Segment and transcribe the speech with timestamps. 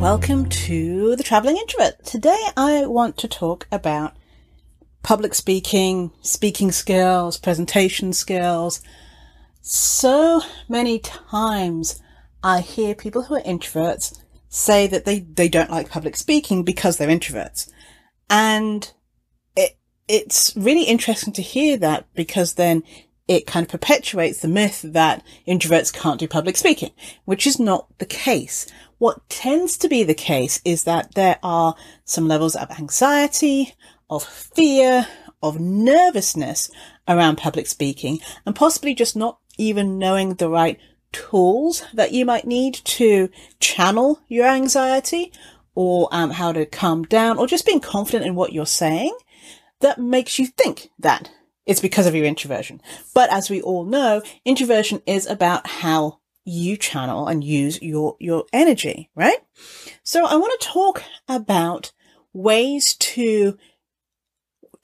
[0.00, 2.02] welcome to the Traveling Introvert.
[2.06, 4.16] Today I want to talk about
[5.02, 8.82] public speaking, speaking skills, presentation skills.
[9.60, 12.00] So many times
[12.42, 14.18] I hear people who are introverts
[14.48, 17.70] say that they, they don't like public speaking because they're introverts.
[18.30, 18.90] And
[19.54, 19.76] it,
[20.08, 22.84] it's really interesting to hear that because then
[23.28, 26.90] it kind of perpetuates the myth that introverts can't do public speaking,
[27.24, 28.66] which is not the case.
[28.98, 33.74] What tends to be the case is that there are some levels of anxiety,
[34.08, 35.08] of fear,
[35.42, 36.70] of nervousness
[37.08, 40.78] around public speaking, and possibly just not even knowing the right
[41.12, 45.32] tools that you might need to channel your anxiety
[45.74, 49.16] or um, how to calm down or just being confident in what you're saying
[49.80, 51.30] that makes you think that
[51.66, 52.80] it's because of your introversion.
[53.12, 58.44] But as we all know, introversion is about how you channel and use your, your
[58.52, 59.38] energy, right?
[60.04, 61.92] So I want to talk about
[62.32, 63.58] ways to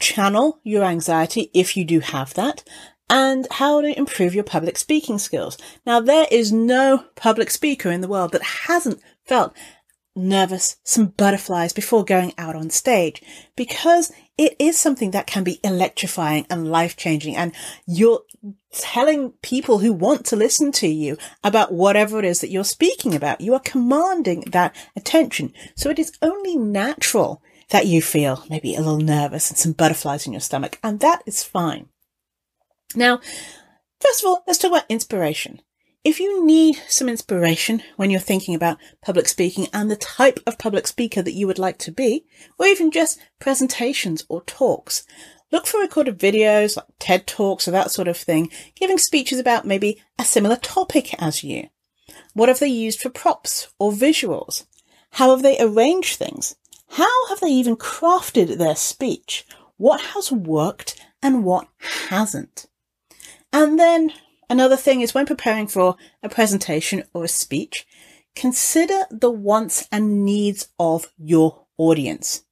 [0.00, 2.64] channel your anxiety if you do have that
[3.08, 5.56] and how to improve your public speaking skills.
[5.86, 9.54] Now, there is no public speaker in the world that hasn't felt
[10.14, 13.22] nervous, some butterflies before going out on stage
[13.56, 17.36] because it is something that can be electrifying and life changing.
[17.36, 17.54] And
[17.86, 18.22] you're
[18.72, 23.14] telling people who want to listen to you about whatever it is that you're speaking
[23.14, 23.40] about.
[23.40, 25.52] You are commanding that attention.
[25.74, 30.26] So it is only natural that you feel maybe a little nervous and some butterflies
[30.26, 30.78] in your stomach.
[30.82, 31.88] And that is fine.
[32.94, 33.20] Now,
[34.00, 35.60] first of all, let's talk about inspiration.
[36.04, 40.58] If you need some inspiration when you're thinking about public speaking and the type of
[40.58, 42.24] public speaker that you would like to be,
[42.58, 45.04] or even just presentations or talks,
[45.52, 49.64] look for recorded videos like TED Talks or that sort of thing, giving speeches about
[49.64, 51.68] maybe a similar topic as you.
[52.34, 54.64] What have they used for props or visuals?
[55.10, 56.56] How have they arranged things?
[56.88, 59.46] How have they even crafted their speech?
[59.76, 61.68] What has worked and what
[62.08, 62.66] hasn't?
[63.52, 64.12] And then
[64.52, 67.86] Another thing is when preparing for a presentation or a speech,
[68.34, 72.44] consider the wants and needs of your audience.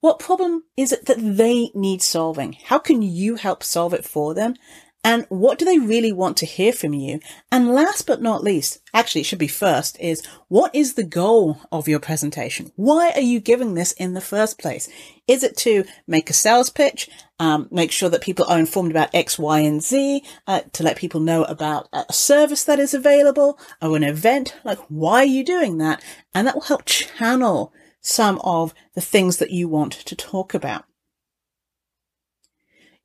[0.00, 2.56] What problem is it that they need solving?
[2.64, 4.56] How can you help solve it for them?
[5.04, 7.20] And what do they really want to hear from you?
[7.52, 11.60] And last but not least, actually it should be first, is what is the goal
[11.70, 12.72] of your presentation?
[12.74, 14.88] Why are you giving this in the first place?
[15.28, 19.14] Is it to make a sales pitch, um, make sure that people are informed about
[19.14, 23.58] X, Y, and Z, uh, to let people know about a service that is available
[23.80, 24.56] or an event?
[24.64, 26.02] Like, why are you doing that?
[26.34, 30.84] And that will help channel some of the things that you want to talk about.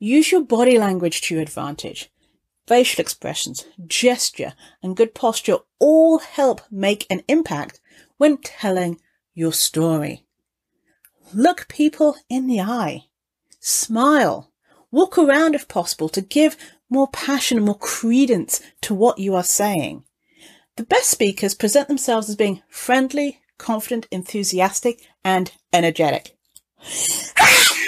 [0.03, 2.11] Use your body language to your advantage.
[2.67, 7.79] Facial expressions, gesture, and good posture all help make an impact
[8.17, 8.99] when telling
[9.33, 10.25] your story.
[11.33, 13.05] Look people in the eye.
[13.61, 14.51] Smile.
[14.91, 16.57] Walk around if possible to give
[16.89, 20.03] more passion and more credence to what you are saying.
[20.75, 26.35] The best speakers present themselves as being friendly, confident, enthusiastic, and energetic.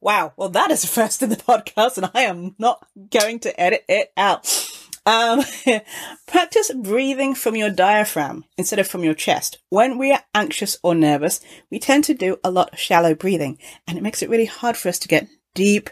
[0.00, 0.32] Wow.
[0.36, 3.84] Well, that is a first in the podcast and I am not going to edit
[3.88, 4.66] it out.
[5.06, 5.42] Um,
[6.26, 9.58] practice breathing from your diaphragm instead of from your chest.
[9.68, 11.40] When we are anxious or nervous,
[11.70, 14.76] we tend to do a lot of shallow breathing and it makes it really hard
[14.76, 15.90] for us to get deep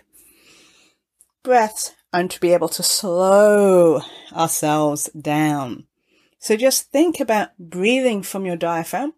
[1.43, 4.01] breaths and to be able to slow
[4.33, 5.87] ourselves down.
[6.39, 9.13] So just think about breathing from your diaphragm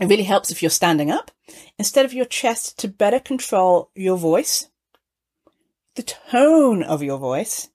[0.00, 1.30] it really helps if you're standing up
[1.78, 4.68] instead of your chest to better control your voice,
[5.94, 7.68] the tone of your voice,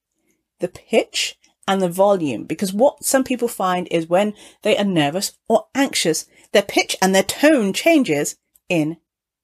[0.60, 1.38] the pitch
[1.68, 2.44] and the volume.
[2.44, 7.16] Because what some people find is when they are nervous or anxious, their pitch and
[7.16, 8.36] their tone changes
[8.68, 8.98] in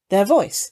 [0.10, 0.72] their voice,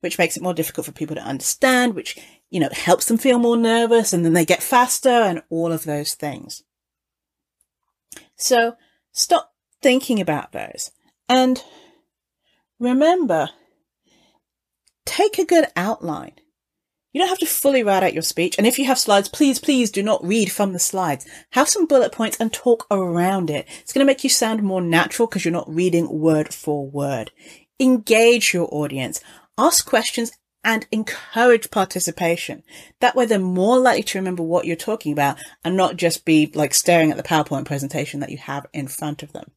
[0.00, 2.16] which makes it more difficult for people to understand, which,
[2.48, 5.84] you know, helps them feel more nervous and then they get faster and all of
[5.84, 6.62] those things.
[8.36, 8.76] So
[9.12, 9.52] stop
[9.82, 10.92] thinking about those
[11.30, 11.62] and
[12.80, 13.50] remember,
[15.06, 16.32] take a good outline.
[17.12, 18.58] You don't have to fully write out your speech.
[18.58, 21.24] And if you have slides, please, please do not read from the slides.
[21.52, 23.68] Have some bullet points and talk around it.
[23.80, 27.30] It's going to make you sound more natural because you're not reading word for word.
[27.78, 29.20] Engage your audience.
[29.56, 30.32] Ask questions
[30.64, 32.64] and encourage participation.
[33.00, 36.50] That way they're more likely to remember what you're talking about and not just be
[36.54, 39.52] like staring at the PowerPoint presentation that you have in front of them.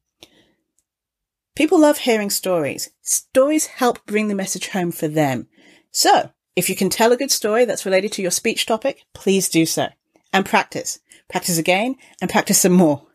[1.56, 2.90] People love hearing stories.
[3.00, 5.46] Stories help bring the message home for them.
[5.92, 9.48] So, if you can tell a good story that's related to your speech topic, please
[9.48, 9.88] do so.
[10.32, 10.98] And practice.
[11.28, 13.06] Practice again and practice some more.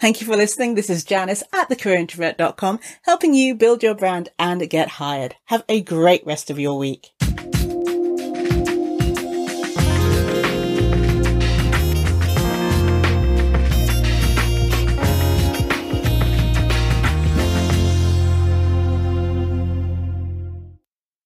[0.00, 0.76] Thank you for listening.
[0.76, 5.34] This is Janice at thecareerintrovert.com, helping you build your brand and get hired.
[5.46, 7.08] Have a great rest of your week.